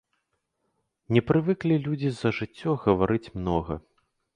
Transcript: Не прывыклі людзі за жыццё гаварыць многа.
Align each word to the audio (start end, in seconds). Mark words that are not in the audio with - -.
Не 1.15 1.21
прывыклі 1.27 1.75
людзі 1.85 2.11
за 2.23 2.29
жыццё 2.41 2.69
гаварыць 2.87 3.27
многа. 3.41 3.83